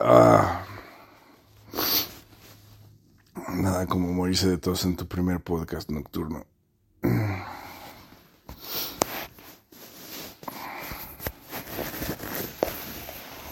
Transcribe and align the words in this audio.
Ah. 0.00 0.64
Nada 3.48 3.86
como 3.86 4.12
morirse 4.12 4.48
de 4.48 4.58
tos 4.58 4.84
en 4.84 4.94
tu 4.94 5.08
primer 5.08 5.40
podcast 5.40 5.90
nocturno. 5.90 6.46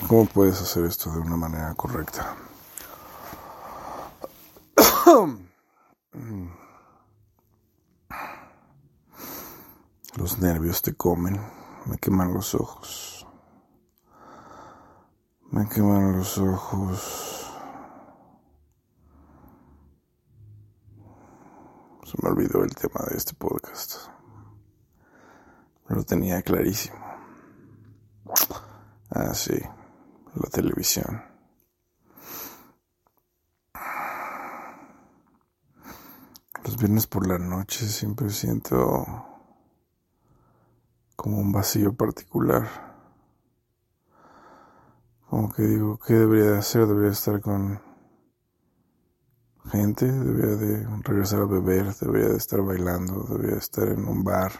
¿Cómo 0.07 0.27
puedes 0.27 0.61
hacer 0.61 0.85
esto 0.85 1.11
de 1.11 1.19
una 1.19 1.37
manera 1.37 1.75
correcta? 1.75 2.37
Nervios 10.41 10.83
te 10.83 10.93
comen, 10.93 11.41
me 11.87 11.97
queman 11.97 12.35
los 12.35 12.55
ojos. 12.55 13.27
Me 15.51 15.67
queman 15.67 16.19
los 16.19 16.37
ojos. 16.37 17.51
Se 22.05 22.19
me 22.23 22.29
olvidó 22.29 22.63
el 22.65 22.75
tema 22.75 23.07
de 23.09 23.17
este 23.17 23.33
podcast. 23.33 24.11
Lo 25.89 26.05
tenía 26.05 26.43
clarísimo. 26.43 26.99
Ah, 29.09 29.33
sí, 29.33 29.59
la 30.35 30.51
televisión. 30.51 31.23
Los 36.63 36.77
viernes 36.77 37.07
por 37.07 37.27
la 37.27 37.39
noche 37.39 37.87
siempre 37.87 38.29
siento 38.29 39.36
como 41.17 41.39
un 41.39 41.51
vacío 41.51 41.95
particular. 41.95 42.69
Como 45.29 45.53
que 45.53 45.63
digo, 45.63 45.99
¿qué 46.07 46.15
debería 46.15 46.53
de 46.53 46.59
hacer? 46.59 46.87
Debería 46.87 47.11
estar 47.11 47.41
con 47.41 47.81
gente, 49.71 50.11
debería 50.11 50.57
de 50.57 50.87
regresar 51.03 51.41
a 51.41 51.47
beber, 51.47 51.93
debería 51.95 52.29
de 52.29 52.37
estar 52.37 52.63
bailando, 52.63 53.25
debería 53.29 53.55
de 53.55 53.59
estar 53.59 53.89
en 53.89 54.07
un 54.07 54.23
bar, 54.23 54.53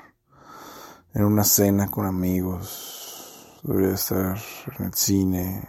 en 1.15 1.25
una 1.25 1.45
cena 1.45 1.89
con 1.89 2.07
amigos, 2.07 3.61
debería 3.63 3.91
de 3.91 3.95
estar 3.95 4.37
en 4.79 4.87
el 4.87 4.95
cine. 4.95 5.69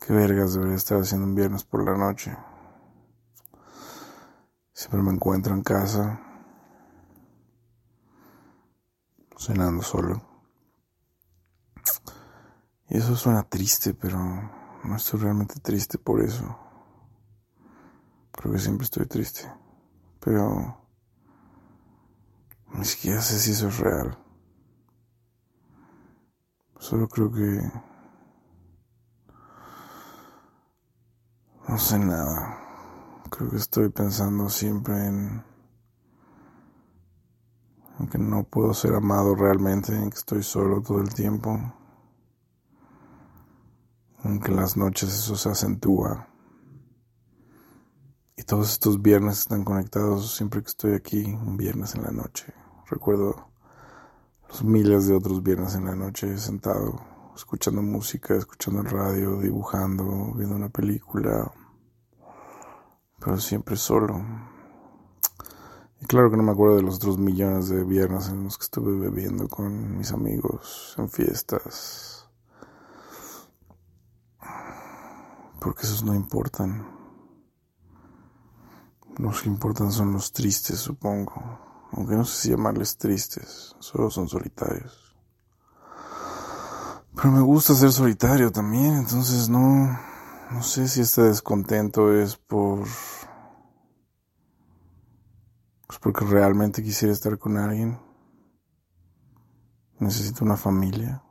¿Qué 0.00 0.12
vergas 0.12 0.54
debería 0.54 0.76
estar 0.76 1.00
haciendo 1.00 1.26
un 1.26 1.34
viernes 1.34 1.64
por 1.64 1.84
la 1.84 1.96
noche? 1.96 2.36
Siempre 4.72 5.02
me 5.02 5.12
encuentro 5.12 5.54
en 5.54 5.62
casa, 5.62 6.20
cenando 9.36 9.82
solo. 9.82 10.22
Y 12.88 12.98
eso 12.98 13.16
suena 13.16 13.42
triste, 13.42 13.94
pero 13.94 14.18
no 14.84 14.96
estoy 14.96 15.20
realmente 15.20 15.60
triste 15.60 15.98
por 15.98 16.22
eso. 16.22 16.58
Creo 18.32 18.52
que 18.52 18.58
siempre 18.58 18.84
estoy 18.84 19.06
triste. 19.06 19.50
Pero 20.20 20.80
ni 22.74 22.84
siquiera 22.84 23.20
sé 23.20 23.38
si 23.38 23.52
eso 23.52 23.68
es 23.68 23.78
real. 23.78 24.18
Solo 26.78 27.08
creo 27.08 27.32
que... 27.32 27.70
No 31.68 31.78
sé 31.78 31.98
nada. 31.98 32.62
Creo 33.30 33.50
que 33.50 33.56
estoy 33.56 33.88
pensando 33.88 34.48
siempre 34.48 35.06
en, 35.06 35.44
que 38.08 38.18
no 38.18 38.44
puedo 38.44 38.74
ser 38.74 38.94
amado 38.94 39.34
realmente, 39.34 39.94
en 39.94 40.10
que 40.10 40.18
estoy 40.18 40.42
solo 40.42 40.80
todo 40.82 41.00
el 41.00 41.12
tiempo, 41.12 41.74
en 44.24 44.40
las 44.56 44.76
noches 44.76 45.12
eso 45.12 45.36
se 45.36 45.50
acentúa. 45.50 46.28
Y 48.36 48.42
todos 48.42 48.72
estos 48.72 49.00
viernes 49.00 49.38
están 49.38 49.64
conectados 49.64 50.34
siempre 50.36 50.62
que 50.62 50.68
estoy 50.68 50.94
aquí, 50.94 51.24
un 51.24 51.56
viernes 51.56 51.94
en 51.94 52.02
la 52.02 52.10
noche. 52.10 52.52
Recuerdo 52.90 53.50
los 54.48 54.64
miles 54.64 55.06
de 55.06 55.14
otros 55.14 55.42
viernes 55.42 55.74
en 55.74 55.86
la 55.86 55.94
noche 55.94 56.36
sentado, 56.38 57.00
escuchando 57.34 57.82
música, 57.82 58.34
escuchando 58.34 58.80
el 58.80 58.90
radio, 58.90 59.40
dibujando, 59.40 60.32
viendo 60.34 60.56
una 60.56 60.68
película 60.68 61.52
pero 63.26 63.38
siempre 63.38 63.76
solo. 63.76 64.24
Claro 66.08 66.30
que 66.30 66.36
no 66.36 66.44
me 66.44 66.52
acuerdo 66.52 66.76
de 66.76 66.82
los 66.82 66.96
otros 66.96 67.18
millones 67.18 67.68
de 67.68 67.82
viernes 67.82 68.28
en 68.28 68.44
los 68.44 68.56
que 68.56 68.64
estuve 68.64 68.96
bebiendo 68.96 69.48
con 69.48 69.98
mis 69.98 70.12
amigos 70.12 70.94
en 70.98 71.08
fiestas. 71.08 72.28
Porque 75.60 75.82
esos 75.82 76.04
no 76.04 76.14
importan. 76.14 76.86
Los 79.18 79.42
que 79.42 79.48
importan 79.48 79.90
son 79.90 80.12
los 80.12 80.32
tristes, 80.32 80.78
supongo. 80.78 81.42
Aunque 81.90 82.14
no 82.14 82.24
sé 82.24 82.42
si 82.42 82.50
llamarles 82.50 82.98
tristes, 82.98 83.74
solo 83.80 84.08
son 84.08 84.28
solitarios. 84.28 85.16
Pero 87.16 87.32
me 87.32 87.40
gusta 87.40 87.74
ser 87.74 87.90
solitario 87.90 88.52
también, 88.52 88.94
entonces 88.94 89.48
no, 89.48 89.98
no 90.52 90.62
sé 90.62 90.86
si 90.86 91.00
este 91.00 91.22
descontento 91.22 92.12
es 92.12 92.36
por 92.36 92.84
pues 95.86 95.98
porque 96.00 96.24
realmente 96.24 96.82
quisiera 96.82 97.12
estar 97.12 97.38
con 97.38 97.56
alguien. 97.56 97.98
Necesito 99.98 100.44
una 100.44 100.56
familia. 100.56 101.22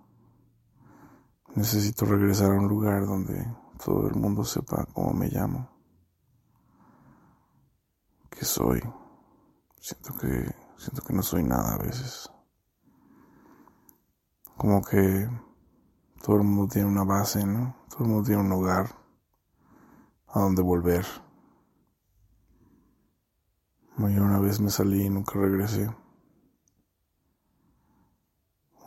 Necesito 1.55 2.05
regresar 2.05 2.51
a 2.51 2.55
un 2.55 2.67
lugar 2.67 3.05
donde 3.05 3.45
todo 3.83 4.07
el 4.07 4.15
mundo 4.15 4.43
sepa 4.43 4.85
cómo 4.93 5.13
me 5.13 5.27
llamo. 5.27 5.69
¿Qué 8.29 8.43
soy? 8.43 8.81
Siento 9.79 10.17
que 10.17 10.53
siento 10.77 11.01
que 11.03 11.13
no 11.13 11.21
soy 11.21 11.43
nada 11.43 11.75
a 11.75 11.77
veces. 11.77 12.29
Como 14.57 14.81
que 14.83 15.29
todo 16.23 16.37
el 16.37 16.43
mundo 16.43 16.67
tiene 16.73 16.87
una 16.87 17.03
base, 17.03 17.45
¿no? 17.45 17.75
Todo 17.89 18.03
el 18.03 18.09
mundo 18.09 18.25
tiene 18.25 18.41
un 18.41 18.51
hogar 18.51 18.95
a 20.27 20.39
donde 20.39 20.61
volver. 20.61 21.05
Yo 23.97 24.23
una 24.23 24.39
vez 24.39 24.59
me 24.59 24.69
salí 24.69 25.05
y 25.05 25.09
nunca 25.09 25.39
regresé. 25.39 25.89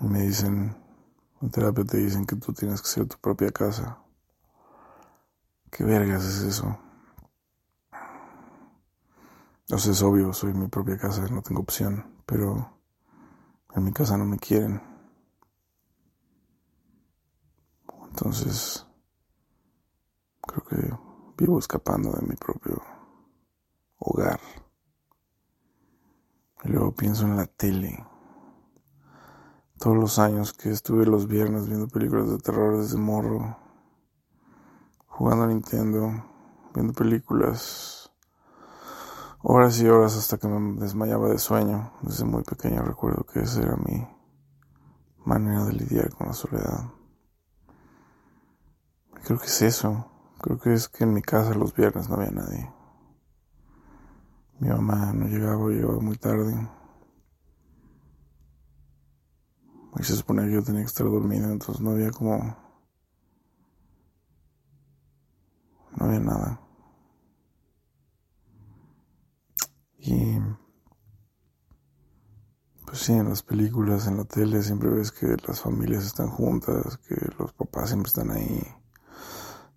me 0.01 0.21
dicen, 0.21 0.77
en 1.41 1.51
terapia 1.51 1.85
te 1.85 1.97
dicen 1.97 2.27
que 2.27 2.37
tú 2.37 2.53
tienes 2.53 2.83
que 2.83 2.89
ser 2.89 3.07
tu 3.07 3.17
propia 3.19 3.51
casa. 3.51 3.99
¿Qué 5.71 5.83
vergas 5.83 6.25
es 6.25 6.43
eso? 6.43 6.79
No 9.71 9.79
sé, 9.79 9.91
es 9.91 10.03
obvio, 10.03 10.33
soy 10.33 10.53
mi 10.53 10.69
propia 10.69 10.99
casa, 10.99 11.27
no 11.29 11.43
tengo 11.43 11.63
opción, 11.63 12.23
pero 12.27 12.79
en 13.75 13.85
mi 13.85 13.93
casa 13.93 14.17
no 14.17 14.25
me 14.25 14.39
quieren. 14.39 14.81
Entonces, 18.11 18.87
creo 20.43 20.65
que 20.65 21.43
vivo 21.43 21.59
escapando 21.59 22.13
de 22.13 22.27
mi 22.27 22.37
propio 22.37 22.83
hogar. 23.99 24.41
Y 26.65 26.69
luego 26.69 26.93
pienso 26.93 27.25
en 27.25 27.37
la 27.37 27.47
tele. 27.47 28.05
Todos 29.79 29.97
los 29.97 30.19
años 30.19 30.53
que 30.53 30.71
estuve 30.71 31.07
los 31.07 31.29
viernes 31.29 31.69
viendo 31.69 31.87
películas 31.87 32.29
de 32.31 32.39
terror 32.39 32.79
desde 32.79 32.99
morro, 32.99 33.57
jugando 35.07 35.45
a 35.45 35.49
Nintendo, 35.49 36.25
viendo 36.75 36.93
películas, 36.93 38.11
horas 39.43 39.81
y 39.81 39.88
horas 39.88 40.17
hasta 40.17 40.38
que 40.38 40.49
me 40.49 40.81
desmayaba 40.81 41.29
de 41.29 41.38
sueño. 41.38 41.93
Desde 42.03 42.25
muy 42.25 42.43
pequeño 42.43 42.82
recuerdo 42.82 43.25
que 43.25 43.41
esa 43.41 43.62
era 43.62 43.77
mi 43.77 44.06
manera 45.25 45.65
de 45.65 45.75
lidiar 45.75 46.11
con 46.11 46.27
la 46.27 46.32
soledad. 46.32 46.91
Creo 49.25 49.38
que 49.38 49.47
es 49.47 49.62
eso. 49.62 50.11
Creo 50.41 50.59
que 50.59 50.73
es 50.73 50.88
que 50.88 51.05
en 51.05 51.12
mi 51.12 51.23
casa 51.23 51.55
los 51.55 51.75
viernes 51.75 52.09
no 52.09 52.17
había 52.17 52.31
nadie. 52.31 52.78
Mi 54.60 54.69
mamá 54.69 55.12
no 55.12 55.26
llegaba, 55.26 55.69
llegaba 55.69 56.00
muy 56.00 56.16
tarde. 56.16 56.69
Y 59.99 60.02
se 60.02 60.16
suponía 60.16 60.46
que 60.46 60.52
yo 60.52 60.62
tenía 60.62 60.82
que 60.82 60.87
estar 60.87 61.06
dormido, 61.06 61.50
entonces 61.50 61.81
no 61.81 61.90
había 61.90 62.10
como... 62.10 62.38
No 65.96 66.06
había 66.06 66.20
nada. 66.20 66.60
Y... 69.99 70.38
Pues 72.87 73.00
sí, 73.00 73.12
en 73.12 73.28
las 73.28 73.43
películas, 73.43 74.06
en 74.06 74.16
la 74.16 74.25
tele, 74.25 74.62
siempre 74.62 74.90
ves 74.90 75.12
que 75.12 75.37
las 75.46 75.60
familias 75.60 76.05
están 76.05 76.28
juntas, 76.28 76.96
que 76.99 77.16
los 77.38 77.52
papás 77.52 77.90
siempre 77.90 78.08
están 78.08 78.31
ahí, 78.31 78.62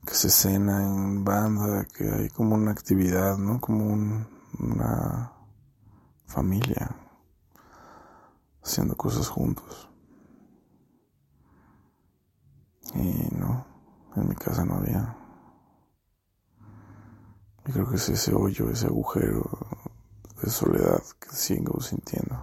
que 0.05 0.13
se 0.13 0.29
cena 0.29 0.81
en 0.83 1.23
banda, 1.23 1.85
que 1.85 2.09
hay 2.09 2.29
como 2.29 2.55
una 2.55 2.71
actividad, 2.71 3.37
¿no? 3.37 3.59
Como 3.59 3.85
un 3.85 4.40
una 4.59 5.33
familia, 6.25 6.95
haciendo 8.63 8.95
cosas 8.95 9.27
juntos. 9.27 9.89
Y 12.93 13.29
no, 13.35 13.65
en 14.15 14.27
mi 14.27 14.35
casa 14.35 14.65
no 14.65 14.75
había. 14.75 15.17
Y 17.65 17.71
creo 17.71 17.89
que 17.89 17.95
es 17.95 18.09
ese 18.09 18.33
hoyo, 18.33 18.69
ese 18.69 18.87
agujero 18.87 19.43
de 20.41 20.49
soledad 20.49 21.01
que 21.19 21.29
sigo 21.29 21.79
sintiendo. 21.79 22.35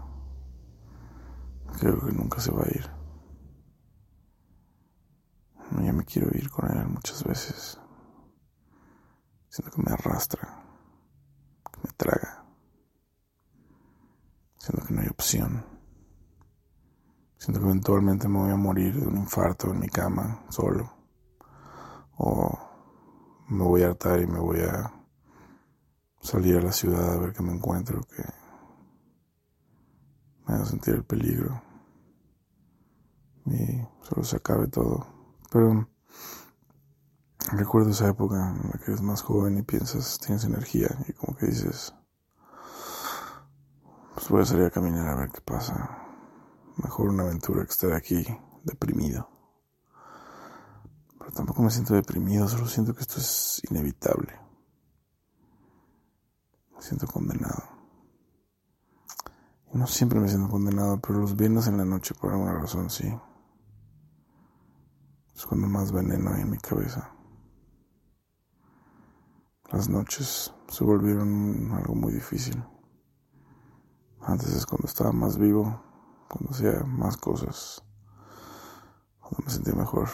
Creo 1.79 2.01
que 2.01 2.13
nunca 2.13 2.41
se 2.41 2.51
va 2.51 2.63
a 2.63 2.69
ir. 2.69 2.99
Ya 5.85 5.93
me 5.93 6.05
quiero 6.05 6.29
ir 6.37 6.51
con 6.51 6.71
él 6.71 6.89
muchas 6.89 7.23
veces. 7.25 7.79
Siento 9.49 9.75
que 9.75 9.83
me 9.83 9.93
arrastra, 9.93 10.68
me 11.83 11.91
traga. 11.97 12.45
Siento 14.59 14.87
que 14.87 14.95
no 14.95 15.01
hay 15.01 15.09
opción. 15.09 15.65
Siento 17.39 17.61
que 17.61 17.67
eventualmente 17.67 18.29
me 18.29 18.39
voy 18.39 18.51
a 18.51 18.57
morir 18.57 19.01
de 19.01 19.07
un 19.07 19.17
infarto 19.17 19.71
en 19.71 19.81
mi 19.81 19.89
cama, 19.89 20.45
solo. 20.49 20.93
O 22.17 22.59
me 23.49 23.65
voy 23.65 23.83
a 23.83 23.89
hartar 23.89 24.21
y 24.21 24.27
me 24.27 24.41
voy 24.41 24.61
a 24.61 24.93
salir 26.21 26.57
a 26.57 26.63
la 26.63 26.73
ciudad 26.73 27.15
a 27.15 27.19
ver 27.19 27.33
qué 27.33 27.43
me 27.43 27.53
encuentro, 27.53 28.03
que 28.03 28.23
me 30.47 30.55
haga 30.55 30.65
sentir 30.67 30.95
el 30.95 31.05
peligro. 31.05 31.63
Y 33.47 33.81
solo 34.03 34.25
se 34.25 34.37
acabe 34.37 34.67
todo. 34.67 35.07
Pero 35.51 35.89
recuerdo 37.53 37.91
esa 37.91 38.09
época 38.09 38.51
en 38.51 38.71
la 38.71 38.79
que 38.79 38.91
eres 38.91 39.03
más 39.03 39.23
joven 39.23 39.59
y 39.59 39.63
piensas, 39.63 40.19
tienes 40.19 40.45
energía 40.45 40.89
y 41.09 41.13
como 41.13 41.37
que 41.37 41.47
dices, 41.47 41.95
pues 44.15 44.29
voy 44.29 44.43
a 44.43 44.47
salir 44.47 44.65
a 44.67 44.71
caminar 44.71 45.09
a 45.09 45.17
ver 45.17 45.31
qué 45.31 45.41
pasa. 45.41 46.07
Mejor 46.77 47.09
una 47.09 47.25
aventura 47.25 47.65
que 47.65 47.71
estar 47.71 47.93
aquí 47.93 48.25
deprimido. 48.65 49.29
Pero 51.19 51.33
tampoco 51.33 51.63
me 51.63 51.71
siento 51.71 51.95
deprimido, 51.95 52.49
solo 52.49 52.67
siento 52.67 52.95
que 52.95 53.03
esto 53.03 53.19
es 53.19 53.61
inevitable. 53.71 54.33
Me 56.75 56.83
siento 56.83 57.07
condenado. 57.07 57.63
No 59.73 59.87
siempre 59.87 60.19
me 60.19 60.29
siento 60.29 60.49
condenado, 60.49 61.01
pero 61.01 61.19
los 61.19 61.37
viernes 61.37 61.67
en 61.67 61.77
la 61.77 61.85
noche 61.85 62.15
por 62.15 62.33
alguna 62.33 62.55
razón 62.55 62.91
sí. 62.91 63.13
Es 65.35 65.47
cuando 65.47 65.69
más 65.69 65.93
veneno 65.93 66.33
hay 66.33 66.43
en 66.43 66.51
mi 66.51 66.59
cabeza. 66.59 67.13
Las 69.71 69.87
noches 69.91 70.55
se 70.69 70.83
volvieron 70.83 71.71
algo 71.73 71.95
muy 71.95 72.11
difícil. 72.15 72.65
Antes 74.23 74.55
es 74.55 74.65
cuando 74.65 74.87
estaba 74.87 75.13
más 75.13 75.37
vivo, 75.37 75.83
cuando 76.27 76.53
hacía 76.53 76.83
más 76.85 77.19
cosas, 77.19 77.85
cuando 79.21 79.45
me 79.45 79.51
sentía 79.51 79.75
mejor. 79.75 80.09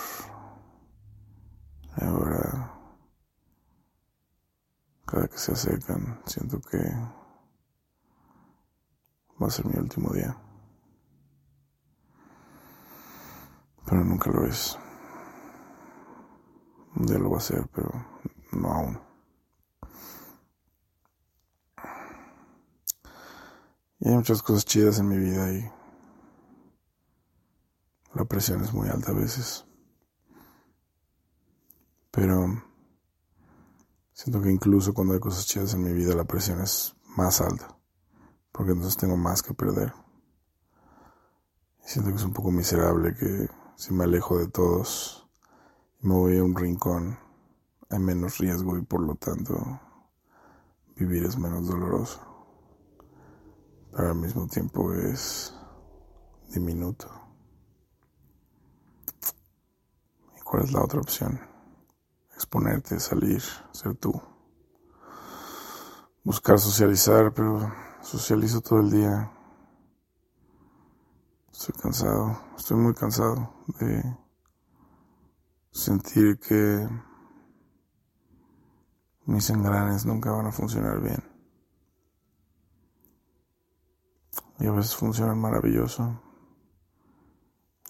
Y 1.97 2.05
ahora, 2.05 2.75
cada 5.07 5.29
que 5.29 5.39
se 5.39 5.53
acercan, 5.53 6.21
siento 6.27 6.61
que 6.61 6.79
va 9.41 9.47
a 9.47 9.51
ser 9.51 9.67
mi 9.67 9.79
último 9.79 10.13
día. 10.13 10.37
Pero 13.87 14.05
nunca 14.05 14.33
lo 14.33 14.47
es. 14.47 14.77
Ya 16.97 17.19
lo 17.19 17.31
va 17.31 17.37
a 17.37 17.39
hacer, 17.39 17.69
pero 17.73 17.93
no 18.53 18.69
aún. 18.69 19.14
Y 24.05 24.09
hay 24.09 24.17
muchas 24.17 24.43
cosas 24.43 24.67
chidas 24.67 24.99
en 24.99 25.09
mi 25.09 25.17
vida 25.17 25.51
y 25.51 25.67
la 28.13 28.27
presión 28.27 28.63
es 28.63 28.75
muy 28.75 28.87
alta 28.91 29.13
a 29.13 29.15
veces. 29.15 29.65
Pero 32.11 32.63
siento 34.13 34.43
que 34.43 34.51
incluso 34.51 34.93
cuando 34.93 35.15
hay 35.15 35.21
cosas 35.21 35.47
chidas 35.47 35.73
en 35.73 35.83
mi 35.83 35.95
vida 35.95 36.15
la 36.15 36.27
presión 36.27 36.61
es 36.61 36.95
más 37.17 37.41
alta. 37.41 37.79
Porque 38.53 38.73
entonces 38.73 38.99
tengo 38.99 39.17
más 39.17 39.43
que 39.43 39.55
perder. 39.55 39.95
Y 41.83 41.89
siento 41.89 42.11
que 42.11 42.17
es 42.17 42.25
un 42.25 42.35
poco 42.35 42.51
miserable 42.51 43.15
que 43.15 43.49
si 43.77 43.95
me 43.95 44.05
alejo 44.05 44.39
de 44.39 44.49
todos 44.49 45.27
me 46.01 46.13
voy 46.13 46.37
a 46.37 46.45
un 46.45 46.55
rincón, 46.55 47.19
hay 47.89 48.01
menos 48.01 48.37
riesgo 48.37 48.77
y 48.77 48.83
por 48.83 49.01
lo 49.01 49.15
tanto 49.15 49.81
vivir 50.95 51.25
es 51.25 51.39
menos 51.39 51.67
doloroso. 51.67 52.34
Pero 53.95 54.09
al 54.09 54.17
mismo 54.17 54.49
tiempo 54.49 54.93
es 54.93 55.55
diminuto. 56.49 57.09
¿Y 60.37 60.41
cuál 60.41 60.65
es 60.65 60.73
la 60.73 60.83
otra 60.83 61.01
opción? 61.01 61.39
Exponerte, 62.35 62.99
salir, 62.99 63.43
ser 63.71 63.95
tú. 63.95 64.21
Buscar 66.25 66.59
socializar, 66.59 67.33
pero 67.33 67.73
socializo 68.03 68.61
todo 68.61 68.81
el 68.81 68.91
día. 68.91 69.31
Estoy 71.53 71.81
cansado, 71.81 72.41
estoy 72.57 72.77
muy 72.79 72.95
cansado 72.95 73.65
de 73.79 74.03
sentir 75.71 76.41
que 76.41 76.89
mis 79.27 79.49
engranes 79.51 80.05
nunca 80.05 80.33
van 80.33 80.47
a 80.47 80.53
funcionar 80.53 81.01
bien. 81.01 81.34
Y 84.61 84.67
a 84.67 84.73
veces 84.73 84.97
funcionan 84.97 85.39
maravilloso. 85.39 86.21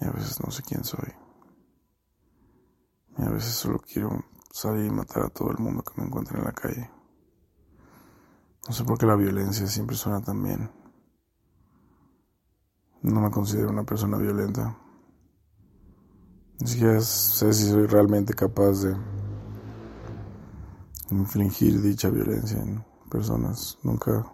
Y 0.00 0.06
a 0.06 0.11
veces 0.11 0.40
no 0.44 0.50
sé 0.50 0.62
quién 0.62 0.84
soy. 0.84 1.12
Y 3.19 3.22
a 3.22 3.31
veces 3.31 3.55
solo 3.55 3.78
quiero 3.81 4.11
salir 4.50 4.87
y 4.87 4.90
matar 4.90 5.25
a 5.25 5.28
todo 5.28 5.50
el 5.50 5.58
mundo 5.58 5.82
que 5.82 6.00
me 6.00 6.06
encuentre 6.06 6.38
en 6.38 6.44
la 6.44 6.52
calle. 6.52 6.90
No 8.66 8.72
sé 8.72 8.84
por 8.84 8.99
qué 8.99 9.06
la 9.06 9.16
violencia 9.16 9.66
siempre 9.66 9.96
suena 9.96 10.22
tan 10.22 10.43
bien. 10.43 10.70
No 13.02 13.20
me 13.20 13.31
considero 13.31 13.69
una 13.70 13.84
persona 13.84 14.17
violenta. 14.17 14.78
Ni 16.60 16.67
siquiera 16.67 17.00
sé 17.00 17.52
si 17.52 17.69
soy 17.69 17.87
realmente 17.87 18.32
capaz 18.32 18.82
de 18.82 18.96
infligir 21.10 21.82
dicha 21.82 22.08
violencia 22.08 22.58
en 22.58 22.82
personas. 23.10 23.78
Nunca, 23.82 24.25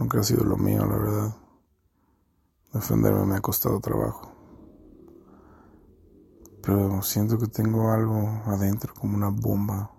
nunca 0.00 0.18
ha 0.18 0.22
sido 0.22 0.44
lo 0.44 0.56
mío, 0.56 0.86
la 0.86 0.96
verdad. 0.96 1.36
Defenderme 2.72 3.26
me 3.26 3.36
ha 3.36 3.40
costado 3.42 3.78
trabajo. 3.80 4.32
Pero 6.62 7.02
siento 7.02 7.38
que 7.38 7.48
tengo 7.48 7.90
algo 7.90 8.16
adentro, 8.46 8.94
como 8.94 9.14
una 9.14 9.28
bomba. 9.28 9.90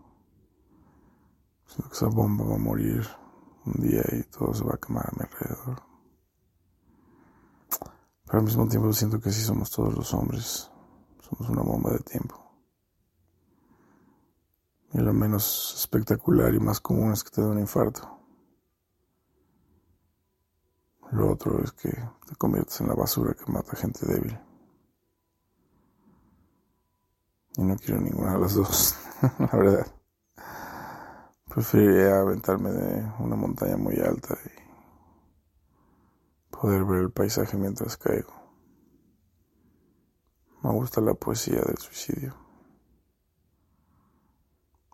Siento 1.67 1.89
que 1.89 1.95
esa 1.95 2.07
bomba 2.07 2.45
va 2.45 2.55
a 2.55 2.59
morir 2.59 3.07
un 3.65 3.73
día 3.73 4.01
y 4.11 4.23
todo 4.23 4.53
se 4.55 4.63
va 4.63 4.73
a 4.73 4.79
quemar 4.79 5.05
a 5.05 5.15
mi 5.15 5.23
alrededor. 5.23 5.83
Pero 8.25 8.39
al 8.39 8.45
mismo 8.45 8.67
tiempo 8.67 8.91
siento 8.93 9.21
que 9.21 9.31
sí 9.31 9.41
somos 9.41 9.69
todos 9.69 9.93
los 9.93 10.11
hombres. 10.15 10.71
Somos 11.19 11.47
una 11.47 11.61
bomba 11.61 11.91
de 11.91 11.99
tiempo. 11.99 12.41
Y 14.93 14.97
lo 14.97 15.13
menos 15.13 15.75
espectacular 15.77 16.53
y 16.55 16.59
más 16.59 16.79
común 16.79 17.11
es 17.11 17.23
que 17.23 17.29
te 17.29 17.41
da 17.41 17.49
un 17.49 17.59
infarto. 17.59 18.20
Lo 21.11 21.31
otro 21.31 21.61
es 21.61 21.73
que 21.73 21.89
te 21.89 22.35
conviertes 22.37 22.79
en 22.79 22.87
la 22.87 22.95
basura 22.95 23.33
que 23.33 23.51
mata 23.51 23.75
gente 23.75 24.05
débil. 24.05 24.39
Y 27.57 27.63
no 27.63 27.75
quiero 27.75 27.99
ninguna 27.99 28.33
de 28.33 28.39
las 28.39 28.55
dos, 28.55 28.95
la 29.39 29.57
verdad. 29.57 29.87
Preferiría 31.53 32.21
aventarme 32.21 32.71
de 32.71 33.11
una 33.19 33.35
montaña 33.35 33.75
muy 33.75 33.99
alta 33.99 34.37
y 34.45 34.51
poder 36.49 36.85
ver 36.85 37.01
el 37.01 37.11
paisaje 37.11 37.57
mientras 37.57 37.97
caigo. 37.97 38.31
Me 40.63 40.71
gusta 40.71 41.01
la 41.01 41.13
poesía 41.13 41.59
del 41.59 41.77
suicidio. 41.77 42.35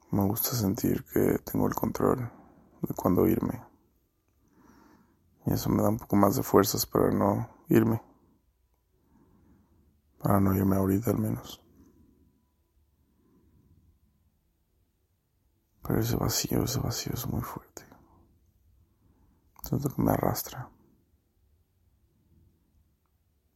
Me 0.10 0.24
gusta 0.24 0.56
sentir 0.56 1.06
que 1.14 1.38
tengo 1.44 1.68
el 1.68 1.76
control 1.76 2.32
de 2.82 2.94
cuándo 2.96 3.28
irme. 3.28 3.67
Y 5.48 5.54
eso 5.54 5.70
me 5.70 5.82
da 5.82 5.88
un 5.88 5.98
poco 5.98 6.18
más 6.18 6.36
de 6.36 6.44
fuerzas 6.44 6.86
para 6.86 7.10
no 7.10 7.50
irme. 7.70 8.02
Para 10.20 10.42
no 10.42 10.54
irme 10.54 10.76
ahorita 10.76 11.12
al 11.12 11.20
menos. 11.20 11.64
Pero 15.84 16.02
ese 16.02 16.18
vacío, 16.18 16.66
ese 16.66 16.82
vacío 16.82 17.14
es 17.14 17.26
muy 17.28 17.42
fuerte. 17.42 17.86
Siento 19.64 19.88
que 19.88 20.02
me 20.02 20.12
arrastra. 20.12 20.70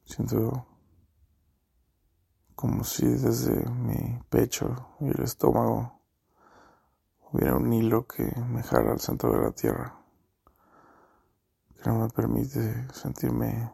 Siento 0.06 0.66
como 2.56 2.86
si 2.86 3.06
desde 3.06 3.70
mi 3.70 4.18
pecho 4.30 4.96
y 5.02 5.10
el 5.10 5.24
estómago 5.24 6.00
hubiera 7.34 7.58
un 7.58 7.74
hilo 7.74 8.08
que 8.08 8.24
me 8.48 8.64
jala 8.64 8.92
al 8.92 9.00
centro 9.02 9.32
de 9.34 9.42
la 9.42 9.52
tierra, 9.52 10.01
que 11.82 11.90
no 11.90 12.00
me 12.00 12.10
permite 12.10 12.88
sentirme 12.94 13.72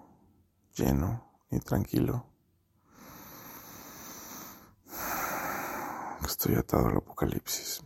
lleno 0.73 1.41
ni 1.49 1.59
tranquilo. 1.59 2.25
Estoy 6.25 6.55
atado 6.55 6.87
al 6.87 6.97
apocalipsis. 6.97 7.83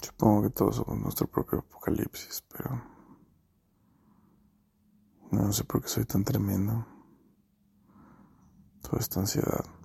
Supongo 0.00 0.42
que 0.42 0.50
todos 0.50 0.76
somos 0.76 0.98
nuestro 0.98 1.26
propio 1.26 1.58
apocalipsis, 1.58 2.42
pero 2.48 2.82
no 5.32 5.52
sé 5.52 5.64
por 5.64 5.82
qué 5.82 5.88
soy 5.88 6.04
tan 6.06 6.24
tremendo. 6.24 6.86
Toda 8.82 9.00
esta 9.00 9.20
ansiedad. 9.20 9.75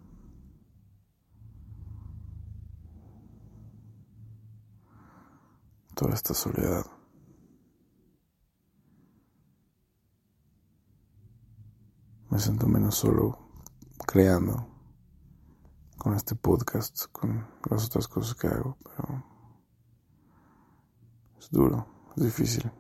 Toda 6.02 6.16
esta 6.16 6.34
soledad. 6.34 6.84
Me 12.32 12.40
siento 12.40 12.66
menos 12.66 12.96
solo 12.96 13.38
creando 14.08 14.68
con 16.00 16.16
este 16.16 16.34
podcast, 16.34 17.06
con 17.12 17.48
las 17.70 17.86
otras 17.86 18.08
cosas 18.08 18.34
que 18.34 18.48
hago, 18.48 18.80
pero 18.84 19.24
es 21.38 21.52
duro, 21.52 21.86
es 22.18 22.24
difícil. 22.24 22.72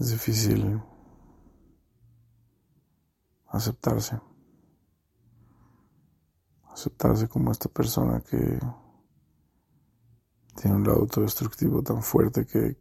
Es 0.00 0.10
difícil 0.10 0.82
aceptarse. 3.46 4.20
Aceptarse 6.72 7.28
como 7.28 7.52
esta 7.52 7.68
persona 7.68 8.20
que 8.20 8.58
tiene 10.56 10.76
un 10.76 10.84
lado 10.84 11.00
autodestructivo 11.00 11.82
tan 11.82 12.02
fuerte 12.02 12.46
que 12.46 12.76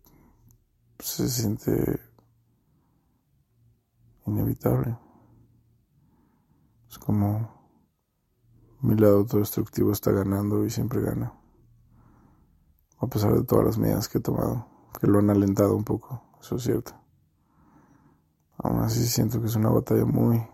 se 1.00 1.28
siente 1.30 2.00
inevitable. 4.26 4.98
Es 6.90 6.98
como 6.98 7.60
mi 8.82 8.96
lado 8.96 9.18
autodestructivo 9.18 9.92
está 9.92 10.12
ganando 10.12 10.66
y 10.66 10.70
siempre 10.70 11.02
gana. 11.02 11.34
A 13.00 13.08
pesar 13.08 13.34
de 13.34 13.44
todas 13.44 13.66
las 13.66 13.78
medidas 13.78 14.08
que 14.08 14.18
he 14.18 14.22
tomado, 14.22 14.68
que 15.00 15.08
lo 15.08 15.20
han 15.20 15.30
alentado 15.30 15.76
un 15.76 15.84
poco, 15.84 16.22
eso 16.42 16.56
es 16.56 16.64
cierto. 16.64 16.94
Aún 18.58 18.80
así 18.82 19.06
siento 19.06 19.40
que 19.40 19.48
es 19.48 19.56
una 19.56 19.70
batalla 19.70 20.06
muy 20.06 20.46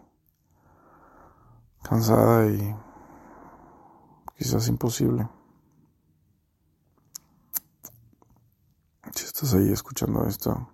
cansada 1.84 2.48
y 2.48 2.75
quizás 4.38 4.67
imposible. 4.67 5.27
Si 9.15 9.24
estás 9.24 9.53
ahí 9.53 9.72
escuchando 9.72 10.25
esto. 10.25 10.69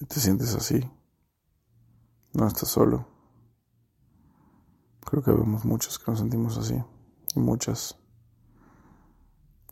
Y 0.00 0.04
te 0.06 0.20
sientes 0.20 0.54
así, 0.54 0.88
no 2.32 2.46
estás 2.46 2.68
solo. 2.68 3.08
Creo 5.04 5.22
que 5.22 5.32
vemos 5.32 5.64
muchos 5.64 5.98
que 5.98 6.10
nos 6.10 6.20
sentimos 6.20 6.58
así. 6.58 6.80
Y 7.34 7.40
muchas. 7.40 7.98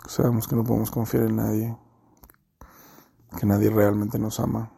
Sabemos 0.08 0.48
que 0.48 0.56
no 0.56 0.64
podemos 0.64 0.90
confiar 0.90 1.24
en 1.24 1.36
nadie, 1.36 1.78
que 3.38 3.46
nadie 3.46 3.70
realmente 3.70 4.18
nos 4.18 4.40
ama, 4.40 4.72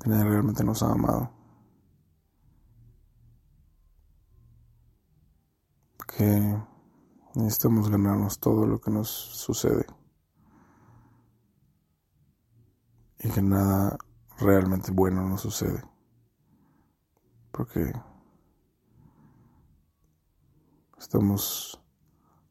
que 0.00 0.08
nadie 0.08 0.24
realmente 0.24 0.64
nos 0.64 0.82
ha 0.82 0.92
amado, 0.92 1.30
que 6.16 6.69
necesitamos 7.34 7.90
ganarnos 7.90 8.38
todo 8.38 8.66
lo 8.66 8.80
que 8.80 8.90
nos 8.90 9.08
sucede. 9.08 9.86
Y 13.18 13.30
que 13.30 13.42
nada 13.42 13.98
realmente 14.38 14.92
bueno 14.92 15.28
nos 15.28 15.42
sucede, 15.42 15.82
porque 17.52 17.92
estamos 20.98 21.82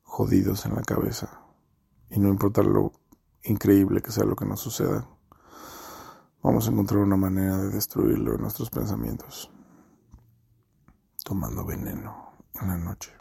jodidos 0.04 0.66
en 0.66 0.76
la 0.76 0.84
cabeza. 0.84 1.42
Y 2.12 2.20
no 2.20 2.30
importa 2.30 2.62
lo 2.62 2.92
increíble 3.44 4.02
que 4.02 4.12
sea 4.12 4.26
lo 4.26 4.36
que 4.36 4.46
nos 4.46 4.60
suceda, 4.60 5.08
vamos 6.44 6.68
a 6.68 6.72
encontrar 6.72 7.02
una 7.02 7.18
manera 7.18 7.58
de 7.58 7.70
destruirlo 7.70 8.36
en 8.36 8.42
nuestros 8.42 8.70
pensamientos, 8.70 9.52
tomando 11.24 11.66
veneno 11.66 12.34
en 12.62 12.68
la 12.68 12.78
noche. 12.78 13.19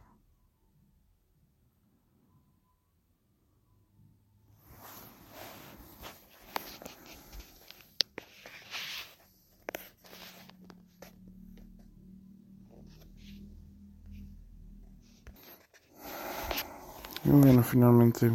Y 17.29 17.31
bueno, 17.31 17.63
finalmente 17.63 18.33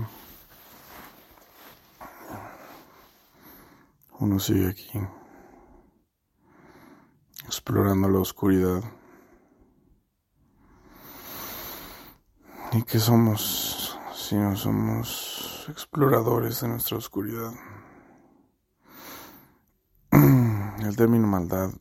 uno 4.19 4.39
sigue 4.39 4.69
aquí, 4.69 4.99
explorando 7.47 8.07
la 8.07 8.19
oscuridad. 8.19 8.83
¿Y 12.73 12.83
qué 12.83 12.99
somos 12.99 13.97
si 14.13 14.35
no 14.35 14.55
somos 14.55 15.65
exploradores 15.69 16.61
de 16.61 16.67
nuestra 16.67 16.97
oscuridad? 16.97 17.51
El 20.11 20.95
término 20.95 21.25
maldad 21.25 21.71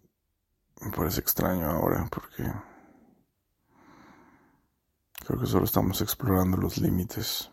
me 0.81 0.91
parece 0.91 1.21
extraño 1.21 1.67
ahora 1.67 2.09
porque 2.11 2.51
creo 5.25 5.41
que 5.41 5.47
solo 5.47 5.65
estamos 5.65 6.01
explorando 6.01 6.57
los 6.57 6.79
límites. 6.79 7.51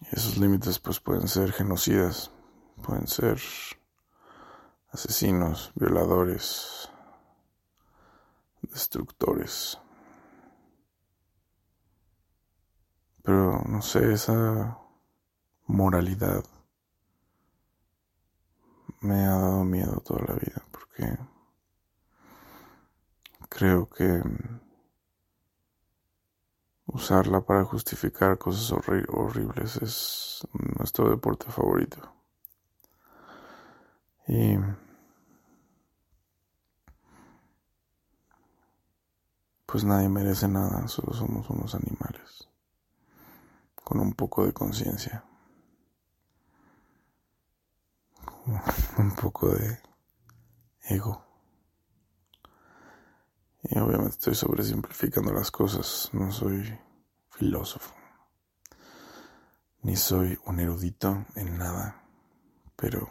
Y 0.00 0.06
esos 0.14 0.38
límites 0.38 0.78
pues 0.78 1.00
pueden 1.00 1.28
ser 1.28 1.52
genocidas, 1.52 2.30
pueden 2.82 3.06
ser 3.06 3.40
asesinos, 4.92 5.72
violadores, 5.74 6.90
destructores. 8.62 9.78
Pero 13.22 13.62
no 13.68 13.82
sé, 13.82 14.12
esa 14.12 14.78
moralidad 15.66 16.44
me 19.00 19.24
ha 19.24 19.30
dado 19.30 19.64
miedo 19.64 20.00
toda 20.00 20.24
la 20.26 20.34
vida 20.34 20.62
porque 20.70 21.18
creo 23.48 23.88
que 23.88 24.22
usarla 26.92 27.40
para 27.40 27.64
justificar 27.64 28.38
cosas 28.38 28.72
horribles 28.72 29.76
es 29.76 30.46
nuestro 30.78 31.10
deporte 31.10 31.46
favorito. 31.50 31.98
Y 34.26 34.56
pues 39.66 39.84
nadie 39.84 40.08
merece 40.08 40.48
nada, 40.48 40.86
solo 40.88 41.12
somos 41.12 41.48
unos 41.50 41.74
animales 41.74 42.48
con 43.74 44.00
un 44.00 44.12
poco 44.12 44.46
de 44.46 44.52
conciencia, 44.52 45.24
un 48.98 49.14
poco 49.16 49.48
de 49.48 49.78
ego. 50.82 51.29
Y 53.62 53.78
obviamente 53.78 54.16
estoy 54.16 54.34
sobresimplificando 54.34 55.32
las 55.32 55.50
cosas, 55.50 56.08
no 56.12 56.32
soy 56.32 56.78
filósofo, 57.30 57.94
ni 59.82 59.96
soy 59.96 60.38
un 60.46 60.60
erudito 60.60 61.26
en 61.36 61.58
nada, 61.58 62.02
pero 62.76 63.08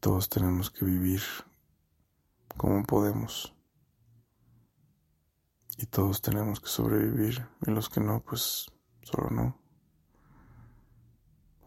todos 0.00 0.28
tenemos 0.28 0.70
que 0.70 0.84
vivir 0.84 1.22
como 2.56 2.82
podemos. 2.84 3.54
Y 5.76 5.86
todos 5.86 6.22
tenemos 6.22 6.60
que 6.60 6.68
sobrevivir, 6.68 7.46
y 7.66 7.70
los 7.70 7.88
que 7.88 8.00
no, 8.00 8.22
pues 8.22 8.70
solo 9.02 9.28
no. 9.30 9.58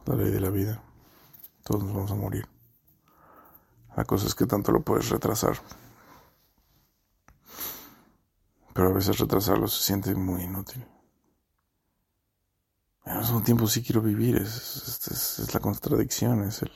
La 0.05 0.15
ley 0.15 0.31
de 0.31 0.39
la 0.39 0.49
vida. 0.49 0.81
Todos 1.63 1.83
nos 1.83 1.93
vamos 1.93 2.11
a 2.11 2.15
morir. 2.15 2.56
La 3.97 4.05
cosa 4.05 4.27
es 4.27 4.35
que 4.35 4.45
tanto 4.45 4.71
lo 4.71 4.83
puedes 4.83 5.09
retrasar. 5.09 5.57
Pero 8.71 8.89
a 8.89 8.93
veces 8.93 9.17
retrasarlo 9.17 9.67
se 9.67 9.83
siente 9.83 10.13
muy 10.13 10.43
inútil. 10.43 10.87
al 13.05 13.17
mismo 13.17 13.41
tiempo 13.41 13.65
sí 13.65 13.81
quiero 13.81 14.01
vivir, 14.03 14.35
es, 14.37 15.39
es, 15.39 15.51
la 15.51 15.59
contradicción, 15.59 16.43
es, 16.43 16.61
el, 16.61 16.71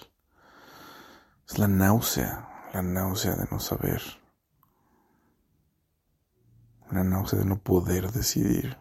es 1.48 1.60
la 1.60 1.68
náusea, 1.68 2.70
la 2.74 2.82
náusea 2.82 3.36
de 3.36 3.48
no 3.52 3.60
saber, 3.60 4.02
la 6.90 7.04
náusea 7.04 7.38
de 7.38 7.46
no 7.46 7.60
poder 7.60 8.12
decidir, 8.12 8.80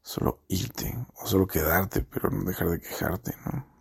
solo 0.00 0.44
irte 0.48 0.96
o 1.16 1.26
solo 1.26 1.46
quedarte, 1.46 2.00
pero 2.00 2.30
no 2.30 2.44
dejar 2.44 2.70
de 2.70 2.80
quejarte, 2.80 3.36
¿no? 3.44 3.73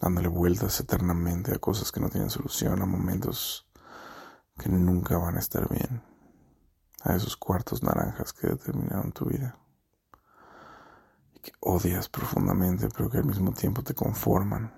Dándole 0.00 0.28
vueltas 0.28 0.80
eternamente 0.80 1.54
a 1.54 1.58
cosas 1.58 1.92
que 1.92 2.00
no 2.00 2.08
tienen 2.08 2.30
solución, 2.30 2.80
a 2.82 2.86
momentos 2.86 3.68
que 4.58 4.68
nunca 4.68 5.18
van 5.18 5.36
a 5.36 5.40
estar 5.40 5.68
bien, 5.68 6.02
a 7.02 7.14
esos 7.14 7.36
cuartos 7.36 7.82
naranjas 7.82 8.32
que 8.32 8.48
determinaron 8.48 9.12
tu 9.12 9.26
vida 9.26 9.60
que 11.42 11.52
odias 11.60 12.08
profundamente, 12.08 12.88
pero 12.88 13.10
que 13.10 13.18
al 13.18 13.24
mismo 13.24 13.52
tiempo 13.52 13.82
te 13.82 13.94
conforman. 13.94 14.72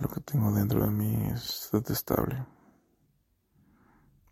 Lo 0.00 0.08
que 0.08 0.20
tengo 0.20 0.52
dentro 0.52 0.84
de 0.84 0.90
mí 0.90 1.28
es 1.32 1.68
detestable, 1.72 2.44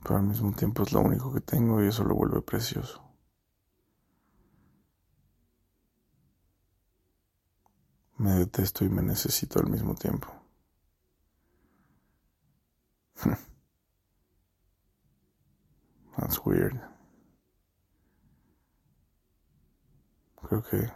pero 0.02 0.16
al 0.16 0.24
mismo 0.24 0.52
tiempo 0.52 0.82
es 0.82 0.92
lo 0.92 1.00
único 1.00 1.32
que 1.32 1.40
tengo 1.40 1.82
y 1.82 1.88
eso 1.88 2.02
lo 2.04 2.14
vuelve 2.14 2.42
precioso. 2.42 3.09
Me 8.20 8.32
detesto 8.32 8.84
y 8.84 8.90
me 8.90 9.00
necesito 9.00 9.58
al 9.60 9.70
mismo 9.70 9.94
tiempo. 9.94 10.28
That's 16.18 16.44
weird. 16.44 16.78
Creo 20.36 20.62
que. 20.62 20.92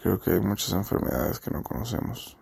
Creo 0.00 0.18
que 0.18 0.30
hay 0.30 0.40
muchas 0.40 0.72
enfermedades 0.72 1.40
que 1.40 1.50
no 1.50 1.62
conocemos, 1.62 2.38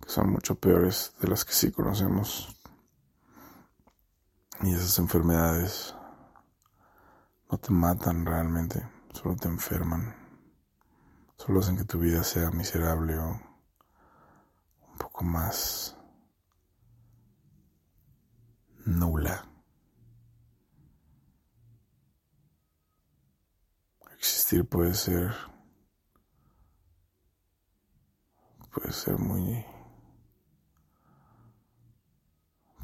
que 0.00 0.08
son 0.08 0.30
mucho 0.30 0.54
peores 0.54 1.16
de 1.20 1.26
las 1.26 1.44
que 1.44 1.52
sí 1.52 1.72
conocemos. 1.72 2.56
Y 4.62 4.72
esas 4.72 5.00
enfermedades 5.00 5.95
no 7.50 7.58
te 7.58 7.72
matan 7.72 8.26
realmente, 8.26 8.88
solo 9.12 9.36
te 9.36 9.48
enferman, 9.48 10.14
solo 11.36 11.60
hacen 11.60 11.76
que 11.76 11.84
tu 11.84 11.98
vida 11.98 12.24
sea 12.24 12.50
miserable 12.50 13.16
o 13.18 13.28
un 13.28 14.98
poco 14.98 15.24
más 15.24 15.96
nula. 18.84 19.44
Existir 24.16 24.68
puede 24.68 24.94
ser 24.94 25.34
puede 28.72 28.92
ser 28.92 29.18
muy 29.18 29.64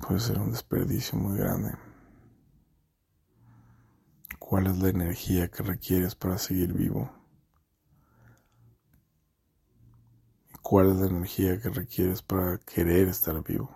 puede 0.06 0.20
ser 0.20 0.38
un 0.38 0.50
desperdicio 0.50 1.18
muy 1.18 1.38
grande. 1.38 1.91
¿Cuál 4.52 4.66
es 4.66 4.78
la 4.80 4.90
energía 4.90 5.48
que 5.48 5.62
requieres 5.62 6.14
para 6.14 6.36
seguir 6.36 6.74
vivo? 6.74 7.10
¿Cuál 10.60 10.90
es 10.90 10.96
la 10.98 11.06
energía 11.06 11.58
que 11.58 11.70
requieres 11.70 12.20
para 12.20 12.58
querer 12.58 13.08
estar 13.08 13.42
vivo? 13.42 13.74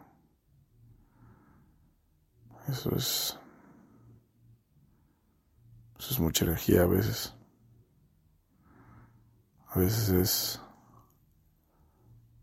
Eso 2.68 2.94
es. 2.94 3.38
Eso 5.98 6.12
es 6.12 6.20
mucha 6.20 6.44
energía 6.44 6.82
a 6.82 6.86
veces. 6.86 7.34
A 9.68 9.78
veces 9.78 10.10
es 10.10 10.60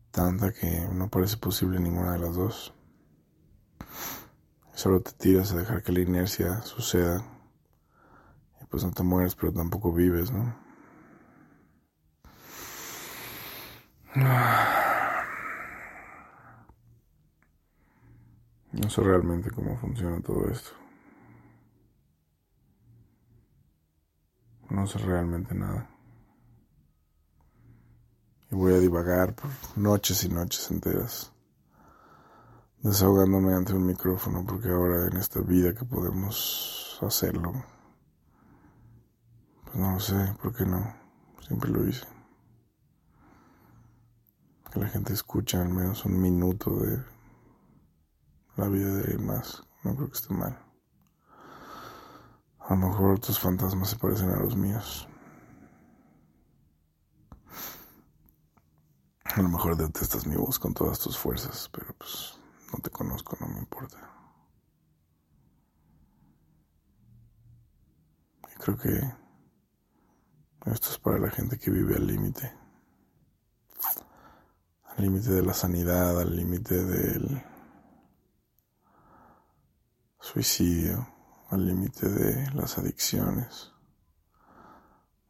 tanta 0.10 0.52
que 0.52 0.90
no 0.92 1.08
parece 1.08 1.38
posible 1.38 1.80
ninguna 1.80 2.14
de 2.14 2.20
las 2.20 2.36
dos. 2.36 2.74
Solo 4.74 5.02
te 5.04 5.12
tiras 5.12 5.52
a 5.52 5.58
dejar 5.58 5.84
que 5.84 5.92
la 5.92 6.00
inercia 6.00 6.64
suceda. 6.64 7.33
Pues 8.74 8.84
no 8.84 8.92
te 8.92 9.04
mueres, 9.04 9.36
pero 9.36 9.54
tampoco 9.54 9.94
vives, 9.94 10.32
¿no? 10.32 10.52
No 18.72 18.90
sé 18.90 19.04
realmente 19.04 19.52
cómo 19.52 19.78
funciona 19.78 20.20
todo 20.22 20.50
esto. 20.50 20.72
No 24.72 24.88
sé 24.88 24.98
realmente 24.98 25.54
nada. 25.54 25.88
Y 28.50 28.56
voy 28.56 28.74
a 28.74 28.80
divagar 28.80 29.36
por 29.36 29.52
noches 29.76 30.24
y 30.24 30.30
noches 30.30 30.72
enteras, 30.72 31.32
desahogándome 32.82 33.54
ante 33.54 33.76
un 33.76 33.86
micrófono, 33.86 34.44
porque 34.44 34.70
ahora 34.70 35.06
en 35.12 35.18
esta 35.18 35.42
vida 35.42 35.76
que 35.76 35.86
podemos 35.86 36.98
hacerlo, 37.04 37.54
no 39.74 39.94
lo 39.94 40.00
sé, 40.00 40.36
¿por 40.42 40.56
qué 40.56 40.66
no? 40.66 40.96
Siempre 41.42 41.70
lo 41.72 41.88
hice. 41.88 42.06
Que 44.72 44.80
la 44.80 44.88
gente 44.88 45.14
escuche 45.14 45.58
al 45.58 45.70
menos 45.70 46.06
un 46.06 46.20
minuto 46.22 46.72
de 46.80 47.04
la 48.56 48.68
vida 48.68 48.90
de 48.96 49.02
alguien 49.02 49.26
más. 49.26 49.64
No 49.84 49.96
creo 49.96 50.08
que 50.10 50.18
esté 50.18 50.34
mal. 50.34 50.60
A 52.60 52.76
lo 52.76 52.88
mejor 52.88 53.20
tus 53.20 53.40
fantasmas 53.40 53.90
se 53.90 53.98
parecen 53.98 54.30
a 54.30 54.40
los 54.40 54.56
míos. 54.56 55.08
A 59.26 59.42
lo 59.42 59.50
mejor 59.50 59.76
detestas 59.76 60.28
mi 60.28 60.36
voz 60.36 60.60
con 60.60 60.74
todas 60.74 61.00
tus 61.00 61.18
fuerzas, 61.18 61.70
pero 61.74 61.94
pues 61.98 62.40
no 62.72 62.80
te 62.80 62.92
conozco, 62.92 63.36
no 63.40 63.48
me 63.48 63.60
importa. 63.60 63.98
Y 68.52 68.56
creo 68.60 68.78
que 68.78 69.23
esto 70.66 70.90
es 70.92 70.98
para 70.98 71.20
la 71.20 71.30
gente 71.30 71.58
que 71.60 71.72
vive 71.72 71.96
al 71.96 72.08
límite. 72.08 72.52
Al 74.86 75.04
límite 75.04 75.32
de 75.32 75.42
la 75.42 75.54
sanidad, 75.54 76.20
al 76.20 76.36
límite 76.36 76.84
del 76.84 77.44
suicidio, 80.20 81.08
al 81.50 81.66
límite 81.66 82.08
de 82.08 82.52
las 82.52 82.78
adicciones, 82.78 83.74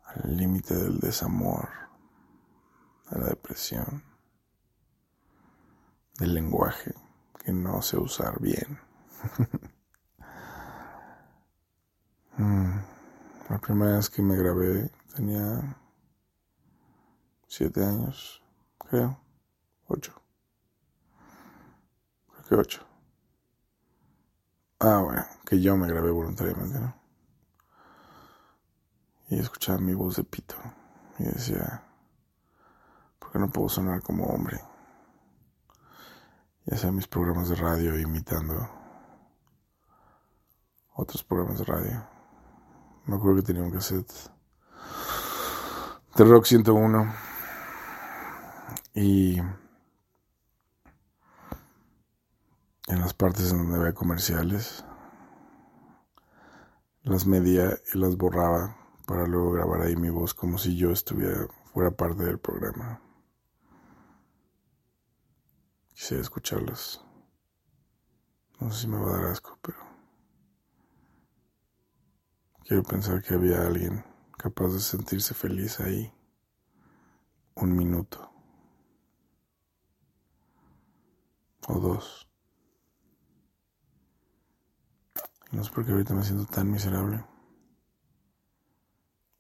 al 0.06 0.38
límite 0.38 0.76
del 0.76 1.00
desamor, 1.00 1.70
de 3.10 3.20
la 3.20 3.28
depresión, 3.28 4.04
del 6.20 6.34
lenguaje 6.34 6.94
que 7.44 7.52
no 7.52 7.82
sé 7.82 7.98
usar 7.98 8.40
bien. 8.40 8.80
Mm, 12.36 12.80
la 13.48 13.60
primera 13.60 13.98
vez 13.98 14.10
que 14.10 14.24
me 14.24 14.36
grabé 14.36 14.90
tenía 15.16 15.78
siete 17.48 17.86
años, 17.86 18.42
creo, 18.78 19.20
ocho, 19.88 20.14
creo 22.32 22.46
que 22.48 22.56
ocho. 22.56 22.86
Ah, 24.80 25.02
bueno, 25.04 25.26
que 25.46 25.62
yo 25.62 25.78
me 25.78 25.88
grabé 25.88 26.12
voluntariamente, 26.12 26.80
¿no? 26.80 26.94
Y 29.30 29.40
escuchaba 29.40 29.80
mi 29.80 29.94
voz 29.94 30.18
de 30.18 30.24
pito. 30.24 30.56
Y 31.20 31.24
decía, 31.24 31.84
¿por 33.20 33.32
qué 33.32 33.40
no 33.40 33.50
puedo 33.50 33.70
sonar 33.70 34.02
como 34.02 34.26
hombre? 34.26 34.60
Y 36.66 36.74
hacía 36.74 36.92
mis 36.92 37.08
programas 37.08 37.50
de 37.50 37.56
radio 37.56 37.98
imitando 37.98 38.70
otros 40.96 41.24
programas 41.24 41.60
de 41.60 41.66
radio. 41.66 42.08
Me 43.06 43.16
acuerdo 43.16 43.38
que 43.38 43.48
tenía 43.48 43.64
un 43.64 43.72
cassette 43.72 44.12
de 46.16 46.24
Rock 46.26 46.46
101. 46.46 47.14
Y 48.94 49.40
en 49.40 49.56
las 52.88 53.14
partes 53.14 53.52
en 53.52 53.58
donde 53.58 53.80
había 53.80 53.94
comerciales, 53.94 54.86
las 57.02 57.26
medía 57.26 57.80
y 57.94 57.98
las 57.98 58.16
borraba 58.16 58.78
para 59.08 59.26
luego 59.26 59.52
grabar 59.52 59.82
ahí 59.82 59.96
mi 59.96 60.10
voz 60.10 60.34
como 60.34 60.58
si 60.58 60.78
yo 60.78 60.92
estuviera 60.92 61.48
fuera 61.74 61.92
parte 61.92 62.24
del 62.24 62.40
programa. 62.40 63.02
Quisiera 65.94 66.22
escucharlas. 66.22 67.04
No 68.60 68.72
sé 68.72 68.82
si 68.82 68.88
me 68.88 68.98
va 68.98 69.10
a 69.10 69.18
dar 69.18 69.26
asco, 69.32 69.58
pero 69.62 69.80
quiero 72.66 72.84
pensar 72.84 73.22
que 73.24 73.34
había 73.34 73.66
alguien 73.66 74.13
capaz 74.44 74.74
de 74.74 74.82
sentirse 74.82 75.34
feliz 75.34 75.80
ahí 75.80 76.12
un 77.56 77.78
minuto. 77.78 78.30
o 81.70 81.80
dos. 81.80 82.28
no 85.54 85.62
es 85.62 85.70
porque 85.70 85.92
ahorita 85.92 86.14
me 86.14 86.24
siento 86.24 86.46
tan 86.46 86.70
miserable. 86.70 87.24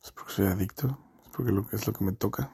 Es 0.01 0.13
porque 0.13 0.31
soy 0.31 0.45
adicto. 0.45 0.97
Es 1.25 1.29
porque 1.31 1.51
lo 1.51 1.67
que 1.67 1.75
es 1.75 1.85
lo 1.85 1.91
que 1.91 2.05
me 2.05 2.13
toca. 2.13 2.49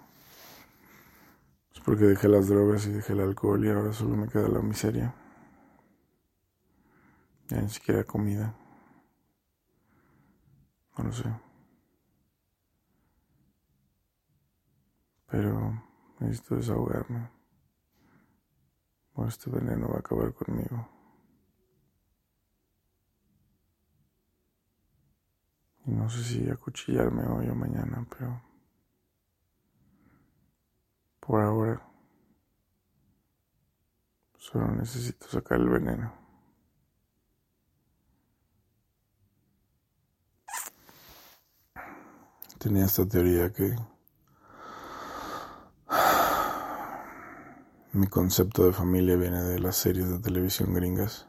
Es 1.71 1.79
porque 1.81 2.05
dejé 2.05 2.29
las 2.29 2.47
drogas 2.47 2.87
y 2.87 2.89
dejé 2.89 3.13
el 3.13 3.19
alcohol 3.19 3.63
y 3.63 3.69
ahora 3.69 3.93
solo 3.93 4.15
me 4.15 4.27
queda 4.27 4.47
la 4.47 4.61
miseria. 4.61 5.13
Ya 7.49 7.61
ni 7.61 7.69
siquiera 7.69 8.03
comida. 8.05 8.55
No 10.97 11.03
lo 11.03 11.13
sé. 11.13 11.48
Pero 15.29 15.83
necesito 16.19 16.55
desahogarme. 16.55 17.29
O 19.13 19.25
este 19.25 19.49
veneno 19.49 19.89
va 19.89 19.97
a 19.97 19.99
acabar 19.99 20.33
conmigo. 20.33 20.87
Y 25.85 25.91
no 25.91 26.09
sé 26.09 26.23
si 26.23 26.49
acuchillarme 26.49 27.25
hoy 27.27 27.49
o 27.49 27.55
mañana, 27.55 28.05
pero 28.09 28.41
por 31.19 31.41
ahora 31.41 31.89
solo 34.37 34.67
necesito 34.71 35.27
sacar 35.27 35.59
el 35.59 35.69
veneno. 35.69 36.13
Tenía 42.59 42.85
esta 42.85 43.07
teoría 43.07 43.51
que 43.53 43.75
mi 47.91 48.07
concepto 48.07 48.65
de 48.65 48.73
familia 48.73 49.15
viene 49.15 49.41
de 49.41 49.59
las 49.59 49.75
series 49.75 50.09
de 50.09 50.19
televisión 50.19 50.73
gringas. 50.73 51.27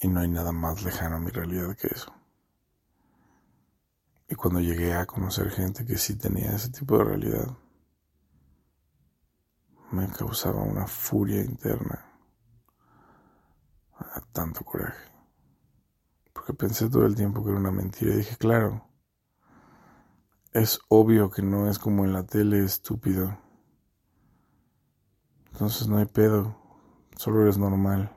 Y 0.00 0.08
no 0.08 0.20
hay 0.20 0.28
nada 0.28 0.52
más 0.52 0.82
lejano 0.82 1.16
a 1.16 1.20
mi 1.20 1.30
realidad 1.30 1.74
que 1.74 1.88
eso. 1.88 2.12
Y 4.28 4.34
cuando 4.34 4.60
llegué 4.60 4.92
a 4.92 5.06
conocer 5.06 5.50
gente 5.50 5.86
que 5.86 5.96
sí 5.96 6.16
tenía 6.16 6.50
ese 6.50 6.70
tipo 6.70 6.98
de 6.98 7.04
realidad, 7.04 7.56
me 9.92 10.08
causaba 10.08 10.62
una 10.62 10.86
furia 10.86 11.40
interna, 11.40 12.04
tanto 14.32 14.64
coraje. 14.64 15.10
Porque 16.34 16.52
pensé 16.52 16.90
todo 16.90 17.06
el 17.06 17.14
tiempo 17.14 17.42
que 17.42 17.50
era 17.50 17.60
una 17.60 17.70
mentira 17.70 18.12
y 18.12 18.18
dije, 18.18 18.36
claro, 18.36 18.86
es 20.56 20.80
obvio 20.88 21.30
que 21.30 21.42
no 21.42 21.68
es 21.68 21.78
como 21.78 22.06
en 22.06 22.14
la 22.14 22.24
tele, 22.24 22.64
estúpido. 22.64 23.38
Entonces 25.52 25.86
no 25.86 25.98
hay 25.98 26.06
pedo, 26.06 26.56
solo 27.16 27.42
eres 27.42 27.58
normal. 27.58 28.10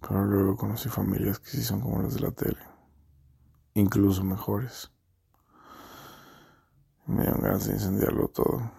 Pero 0.00 0.24
luego 0.24 0.56
conocí 0.56 0.88
familias 0.88 1.38
que 1.38 1.50
sí 1.50 1.62
son 1.62 1.80
como 1.80 2.02
las 2.02 2.14
de 2.14 2.20
la 2.22 2.32
tele, 2.32 2.58
incluso 3.74 4.24
mejores. 4.24 4.90
Me 7.06 7.22
dieron 7.22 7.42
ganas 7.42 7.66
de 7.66 7.74
incendiarlo 7.74 8.26
todo. 8.28 8.72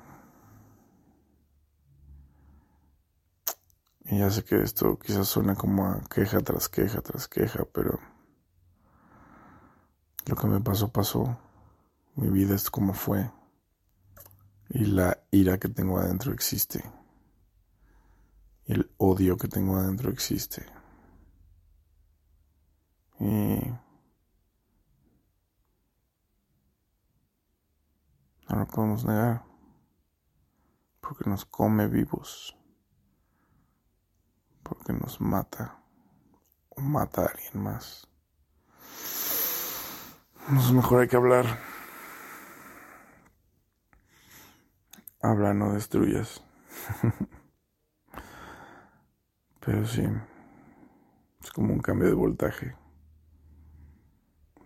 Y 4.03 4.19
ya 4.19 4.29
sé 4.29 4.43
que 4.43 4.61
esto 4.61 4.99
quizás 4.99 5.29
suena 5.29 5.55
como 5.55 5.85
a 5.85 6.01
queja 6.13 6.41
tras 6.41 6.67
queja 6.67 7.01
tras 7.01 7.29
queja, 7.29 7.63
pero 7.73 7.97
lo 10.25 10.35
que 10.35 10.47
me 10.47 10.59
pasó 10.59 10.91
pasó. 10.91 11.37
Mi 12.15 12.29
vida 12.29 12.55
es 12.55 12.69
como 12.69 12.93
fue. 12.93 13.31
Y 14.69 14.85
la 14.85 15.17
ira 15.31 15.57
que 15.57 15.69
tengo 15.69 15.97
adentro 15.97 16.33
existe. 16.33 16.83
Y 18.65 18.73
el 18.73 18.91
odio 18.97 19.37
que 19.37 19.47
tengo 19.47 19.77
adentro 19.77 20.09
existe. 20.09 20.65
Y 23.19 23.59
no 28.49 28.59
lo 28.59 28.67
podemos 28.67 29.05
negar, 29.05 29.45
porque 30.99 31.29
nos 31.29 31.45
come 31.45 31.87
vivos, 31.87 32.57
porque 34.63 34.91
nos 34.91 35.21
mata 35.21 35.83
o 36.69 36.81
mata 36.81 37.21
a 37.21 37.25
alguien 37.27 37.63
más. 37.63 38.07
No 40.49 40.73
mejor 40.73 41.01
hay 41.01 41.07
que 41.07 41.15
hablar. 41.15 41.70
Habla, 45.23 45.53
no 45.53 45.73
destruyas. 45.73 46.43
Pero 49.59 49.85
sí, 49.85 50.03
es 51.43 51.51
como 51.51 51.73
un 51.73 51.79
cambio 51.79 52.07
de 52.07 52.15
voltaje. 52.15 52.75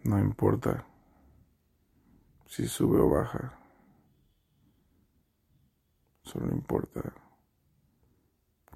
No 0.03 0.17
importa 0.17 0.85
si 2.45 2.67
sube 2.67 2.99
o 3.01 3.09
baja. 3.09 3.59
Solo 6.23 6.53
importa 6.53 7.13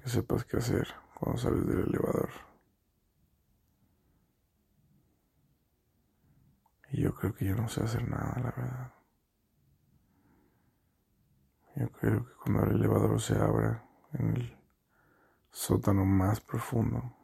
que 0.02 0.08
sepas 0.10 0.44
qué 0.44 0.58
hacer 0.58 0.86
cuando 1.18 1.40
sales 1.40 1.66
del 1.66 1.80
elevador. 1.80 2.30
Y 6.90 7.02
yo 7.02 7.14
creo 7.14 7.34
que 7.34 7.46
yo 7.46 7.54
no 7.54 7.68
sé 7.68 7.82
hacer 7.82 8.06
nada, 8.06 8.34
la 8.36 8.50
verdad. 8.50 8.99
Yo 11.80 11.90
creo 11.92 12.26
que 12.26 12.34
cuando 12.34 12.64
el 12.64 12.76
elevador 12.76 13.18
se 13.22 13.34
abra 13.38 13.82
en 14.12 14.36
el 14.36 14.54
sótano 15.50 16.04
más 16.04 16.38
profundo, 16.42 17.16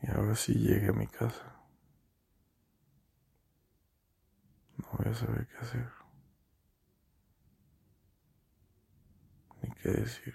y 0.00 0.08
ahora 0.08 0.36
sí 0.36 0.54
llegue 0.54 0.90
a 0.90 0.92
mi 0.92 1.08
casa, 1.08 1.60
no 4.76 4.86
voy 4.96 5.08
a 5.10 5.14
saber 5.14 5.48
qué 5.48 5.56
hacer, 5.56 5.90
ni 9.60 9.70
qué 9.72 9.88
decir. 9.88 10.34